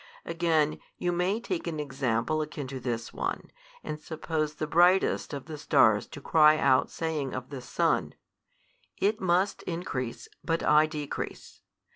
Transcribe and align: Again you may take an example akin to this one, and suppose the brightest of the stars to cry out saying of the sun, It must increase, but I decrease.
Again 0.25 0.79
you 0.97 1.11
may 1.11 1.39
take 1.39 1.67
an 1.67 1.79
example 1.79 2.41
akin 2.41 2.65
to 2.69 2.79
this 2.79 3.13
one, 3.13 3.51
and 3.83 3.99
suppose 3.99 4.55
the 4.55 4.65
brightest 4.65 5.31
of 5.31 5.45
the 5.45 5.59
stars 5.59 6.07
to 6.07 6.19
cry 6.19 6.57
out 6.57 6.89
saying 6.89 7.35
of 7.35 7.51
the 7.51 7.61
sun, 7.61 8.15
It 8.97 9.21
must 9.21 9.61
increase, 9.61 10.27
but 10.43 10.63
I 10.63 10.87
decrease. 10.87 11.61